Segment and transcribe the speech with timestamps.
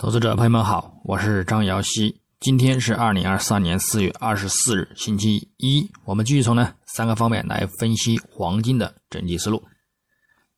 [0.00, 2.16] 投资者朋友们好，我是张瑶希。
[2.40, 5.86] 今天是二零二三年四月二十四日，星期一。
[6.06, 9.62] 我们继续从呢三个方面来分析黄金的整体思路。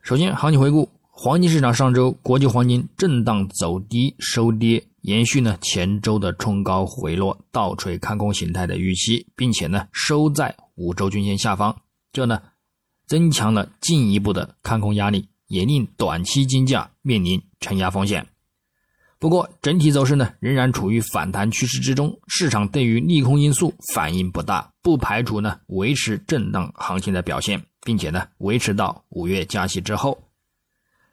[0.00, 11.76] 首先，行情回顾：黄金市场上周国际黄金震荡走低收跌，延续呢前周的冲高回落、倒锤看空形态的预期，并且呢收在五周均线下方，
[12.10, 12.40] 这呢
[13.06, 18.26] 增强了进一步的看空压力，也令短期金价面临承压风险。
[19.26, 30.16] 不过，整体走势呢仍然处于反弹趋势之中，市场对于利空因素反应不大，不排除呢维持震荡行情的表现，并且呢维持到五月加息之后。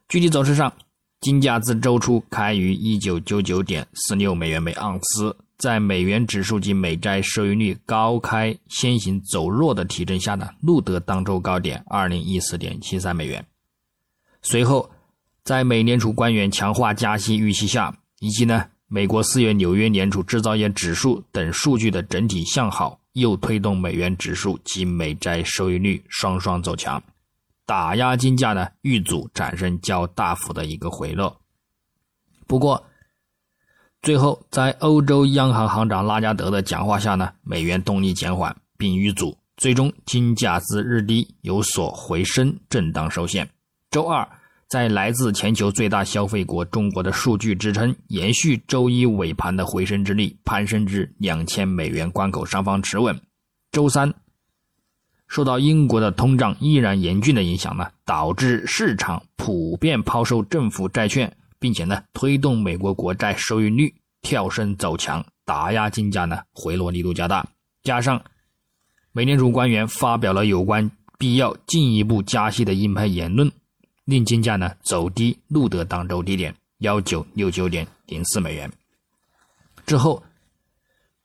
[0.07, 0.71] 具体走势上，
[1.21, 13.43] 金价自周初开于一九九九点四六美元每盎司，在美元指数及美债收益率高开先行走弱的提振下呢，录得当周高点二零一四点七三美元，
[14.43, 14.87] 随后。
[15.43, 17.93] 在美联储官员强化加息预期下，
[18.23, 27.03] 以及呢美国四月纽约联储制造业指数等数据的整体向好，又推动美元指数及美债收益率双双走强，
[27.65, 31.37] 打压金价呢遇阻产生较大幅的一个回落。
[32.47, 32.81] 不过，
[34.01, 43.49] 最后在欧洲央行行长拉加德的讲话下呢，美元动力减缓并遇阻，最终金价自日低有所回升，震荡收线。
[43.91, 44.25] 周二。
[44.73, 53.15] 在来自全球最大消费国中国的数据支撑，延续周一尾盘的回升之力，攀升至两千美元关口上方持稳。
[53.71, 54.11] 周三，
[55.27, 63.93] 受到英国的通胀依然严峻的影响呢，导致市场普遍抛售政府债券，并且呢推动美国国债收益率
[64.23, 67.45] 跳升走强，打压金价呢回落力度加大。
[67.83, 68.19] 加上
[69.11, 70.89] 美联储官员发表了有关
[71.19, 73.51] 必要进一步加息的鹰派言论。
[74.05, 78.71] 令金价呢走低，录得当周低点幺九六九点零四美元。
[79.85, 80.21] 之后，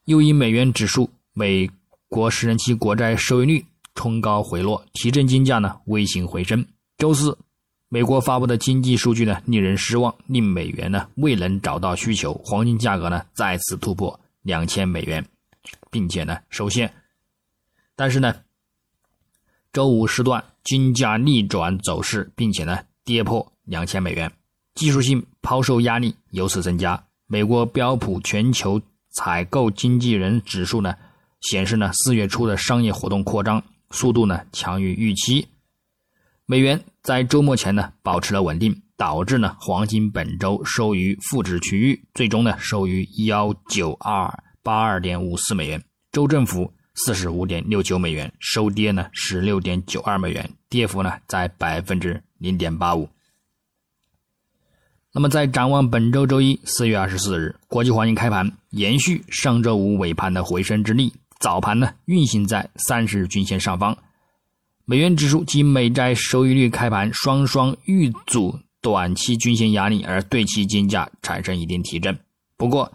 [0.04, 1.68] 又因美元指数、美
[2.08, 6.64] 国十年期国债收益率冲高回落，提振金价呢微型回升。
[6.96, 7.36] 周四，
[7.88, 15.24] 美国发布的经济数据呢令人失望，令美元呢未能找到需求，黄金价格呢再次突破两千美元，
[15.90, 16.92] 并且呢收线。
[17.96, 18.34] 但是呢。
[19.72, 24.32] 周五时段，金价逆转走势，并且呢跌破两千美元，
[24.74, 27.04] 技术性抛售压力由此增加。
[27.26, 28.80] 美国标普全球
[29.10, 30.94] 采购经纪人指数呢
[31.42, 35.46] 显示呢四月初的商业活动扩张速度呢强于预期。
[36.46, 46.72] 美元在周末前呢保持了稳定，导致呢黄金本周收于负值区域，最终呢收于幺九二八二点五四美元，州政府。
[46.98, 53.08] 四十五点六九美元收跌呢，十六点九二美元，跌幅呢在百分之零点八五。
[55.12, 63.96] 那么在展望本周周一四月二十四日，国际黄金开盘延续上周五尾盘的回升之力，早盘呢运行在三十日均线上方，
[64.84, 72.18] 美元指数及美债收益率开盘双双遇阻短期均线压力，而对其金价产生一定提振。
[72.56, 72.92] 不过，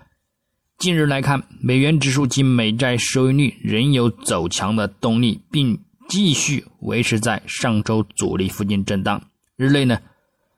[0.83, 5.79] 近日来看，美元指数及美债收益率仍有走强的动力，并
[6.09, 9.21] 继续维持在上周阻力附近震荡。
[9.55, 10.01] 日内呢，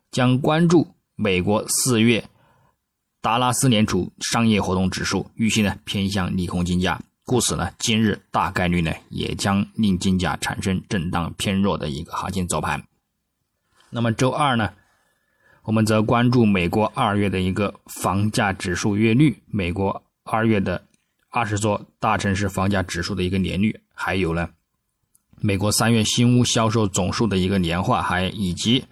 [0.09, 2.27] 将关注美国四月
[3.21, 12.83] 达拉斯联储商业活动指数，预期呢偏向利空金价，故此呢，今日大概率呢也将令金价产生震荡偏弱的一个行情走盘。
[13.91, 14.71] 那么周二呢？
[15.65, 20.01] 我们则关注美国二月的一个房价指数月率，美国。
[20.25, 20.83] 二月的
[21.29, 24.49] 二十座大城市房价指数的一个年率，还有呢，
[25.39, 28.83] 美国三月新屋销售总数的一个年化，还以及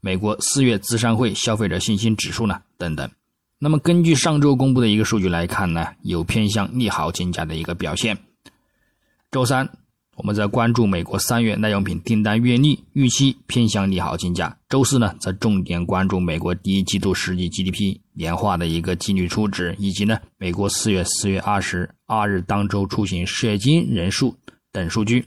[0.00, 3.10] 美国四月资商会消费者信心指数呢等等。
[3.58, 8.18] 那么根据上周公布的一个数据来看呢，有偏向利好金价的一个表现。
[9.30, 9.68] 周三。
[10.16, 14.54] 我们在关注美国三月耐用品订单月率预期偏向利好金价。
[14.68, 24.36] 周四呢，则重点关注美国第一季度实际 GDP 年化的一个季率初值，以及呢美国四月四月二十二日当周出行失业金人数
[24.70, 25.24] 等数据。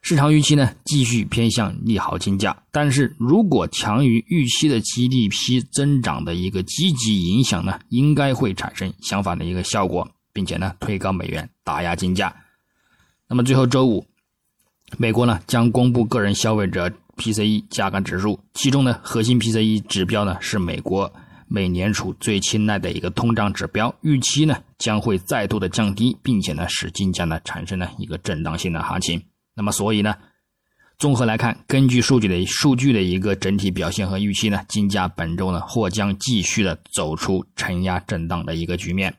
[0.00, 12.34] 市场预期呢继续偏向利好金价，但是如果强于预期的 GDP 增长的一个积极影响呢，应该会产生相反的一个效果，并且呢推高美元，打压金价。
[13.28, 14.06] 那么最后周五，
[14.96, 21.12] 美国呢将公布个人消费者 PCE 价格指数，其中呢核心 PCE 指标呢是美国
[21.48, 29.22] 美联储最青睐的一个通胀指标，预期呢将会再度的降低，并且呢使金价呢产生了一个震荡性的行情。
[29.54, 30.14] 那么所以呢，
[30.98, 39.14] 综合来看，根据数据的数据的一个整体表现和预期呢，金价本周呢或将继续的走出承压震荡的一个局面。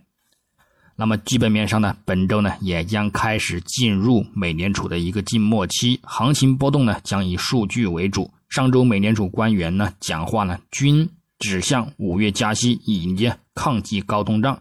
[0.95, 8.31] 那么基本面上呢，本周呢也将开始进入美联储的一个静默期，行情波动呢将以数据为主。
[8.49, 11.07] 上周美联储官员呢讲话呢均
[11.39, 14.59] 指向五月加息以及抗击高通胀，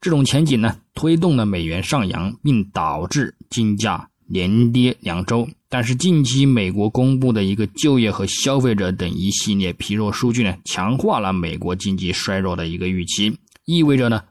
[0.00, 5.48] 这种前景呢推动了美元上扬，并导致金价连跌两周。
[5.68, 14.22] 但是近期美国公布的一个就业和消费者等一系列疲弱数据呢，强化了美国经济衰弱的一个预期，意味着呢。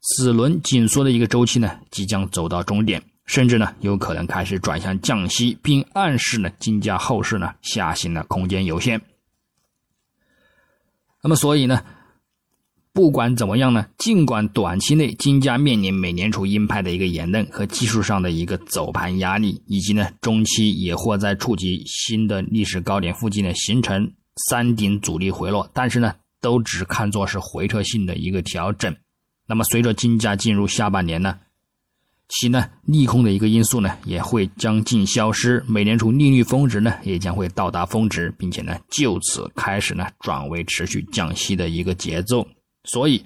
[0.00, 9.00] 此轮紧缩的一个周期呢，即将走到终点，甚至呢有可能开始转向降息，并暗示呢金价后市呢下行的空间有限。
[11.22, 11.84] 那么，所以呢，
[12.92, 24.12] 不管怎么样呢，尽管短期内金价面临美联储鹰派的一个言论和技术上的一个走盘压力，以及呢中期也或在触及新的历史高点附近呢形成
[24.48, 28.94] 三顶阻力回落，但是呢都只看作是回撤性的一个调整。
[29.46, 31.38] 那么，随着金价进入下半年呢，
[32.28, 42.46] 其呢利空的一个因素呢也会将近消失，美联储利率峰值呢也将会到达峰值，并且呢就此开始呢转为持续降息的一个节奏。
[42.84, 43.24] 所以，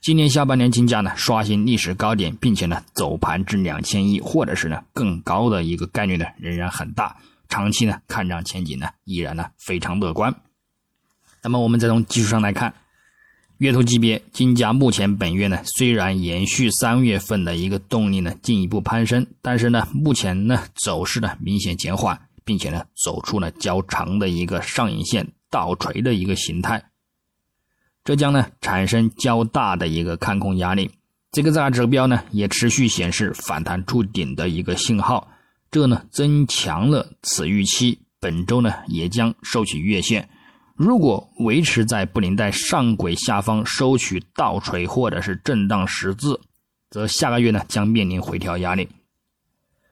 [0.00, 7.16] 今年下半年金价呢刷新历史高点，并且呢走盘至两千亿或者是呢更高的一个概率呢仍然很大，
[7.48, 10.32] 长期呢看涨前景呢依然呢非常乐观。
[11.42, 12.72] 那么，我们再从技术上来看。
[13.62, 26.82] 月图级别，金价目前本月呢，虽然延续三月份的一个动力呢，进一步攀升，但是呢，目前呢走势呢明显减缓，并且呢走出了较长的一个上影线倒锤的一个形态，
[28.02, 30.90] 这将呢产生较大的一个看空压力。
[31.30, 35.28] 这个大指标呢也持续显示反弹触顶的一个信号，
[35.70, 38.00] 这呢增强了此预期。
[38.18, 40.28] 本周呢也将收取月线。
[40.82, 46.40] 如果维持在布林带上轨下方收取倒锤或者是震荡十字，
[46.90, 48.88] 则下个月呢将面临回调压力。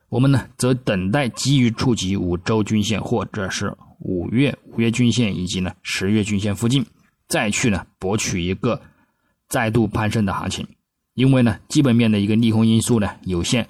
[0.08, 6.84] 我们呢则等待基于触及五周均线或者是五月五月均线以及呢十月均线附近，
[7.28, 8.82] 再去呢博取一个
[9.48, 10.66] 再度攀升的行情。
[11.14, 13.68] 因为呢基本面的一个利空因素呢有限，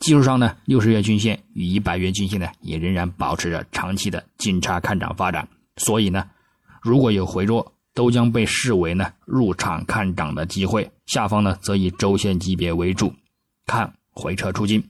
[0.00, 5.46] 技术上呢六十月均线与一百月均线呢也仍然保持着长期的金叉看涨发展。
[5.76, 6.28] 所以呢，
[6.80, 10.90] 如果有回落，都将被视为呢入场看涨的机会。
[11.06, 13.12] 下方呢，则以周线级别为主，
[13.66, 14.82] 看回撤出金，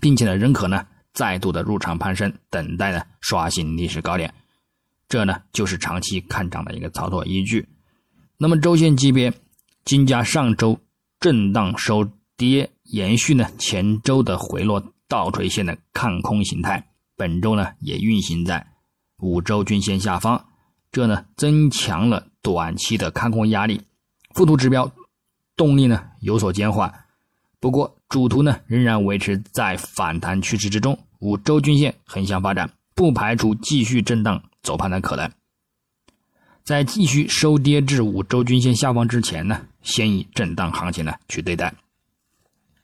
[0.00, 4.32] 并且呢，仍可呢再度的入场攀升，等待呢刷新历史高点。
[5.08, 7.68] 这呢，就是长期看涨的一个操作依据。
[8.38, 9.32] 那么周线级别，
[9.84, 10.78] 金价上周
[11.20, 18.66] 震荡收跌，延续呢前周的回落倒锤线的看空形态，本周呢也运行在。
[19.18, 20.46] 五周均线下方，
[20.92, 23.80] 这呢增强了短期的看空压力，
[24.34, 24.92] 附图指标
[25.56, 26.92] 动力呢有所减缓，
[27.58, 35.30] 不过主图呢仍然维持在反弹趋势之中，五周均线横向发展，不排除继续震荡走盘的可能。
[36.62, 41.74] 在继续收跌至五周均线下方之前呢，先以震荡行情呢去对待。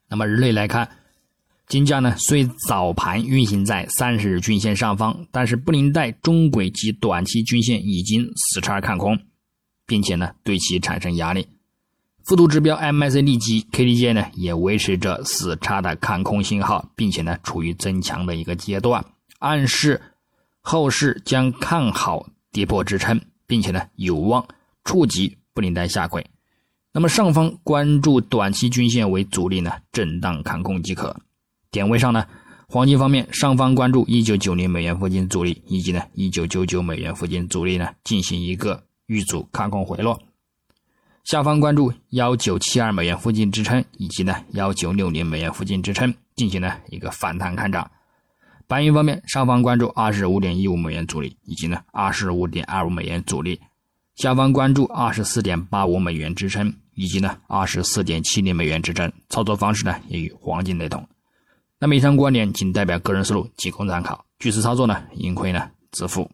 [0.08, 0.90] 那么日内来看。
[1.68, 9.18] 金价呢，虽早盘运行在三十日均线上方，但是布林带中轨及短期均线已经死叉看空，
[9.86, 11.46] 并且呢对其产生压力。
[12.24, 19.04] 附图指标 MACD 及 KDJ 呢也维持着死叉的看空信号，并且呢处于增强的一个阶段，
[19.38, 20.00] 暗示
[20.62, 24.46] 后市将看好跌破支撑，并且呢有望
[24.84, 26.24] 触及布林带下轨。
[26.94, 31.14] 那么上方关注短期均线为阻力呢，震荡看空即可。
[31.70, 32.26] 点位上呢，
[32.68, 40.18] 黄金方面上方关注一九九零美元附近阻力，以及呢一九九九美元附近阻力呢进行一个遇阻看空回落。
[41.24, 47.90] 下方关注幺九七二美元附近支撑，以及呢幺九六零美元附近支撑进行呢一个反弹看涨。
[48.66, 53.60] 白银方面上方关注二十五点一五美元阻力，以及呢二十五点二五美元阻力。
[54.16, 59.12] 下方关注二十四点八五美元支撑，以及呢二十四点七零美元支撑。
[59.28, 61.06] 操作方式呢也与黄金雷同。
[61.80, 64.24] 那么以上观点仅代表个人思路，仅供参考。
[64.40, 66.28] 据此操作呢，盈亏呢自负。